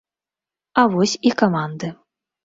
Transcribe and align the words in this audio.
А 0.83 0.85
вось 0.93 1.13
і 1.31 1.33
каманды. 1.41 1.91